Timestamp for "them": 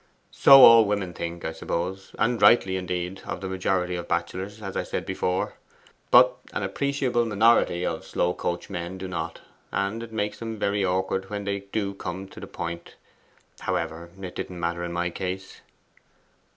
10.39-10.57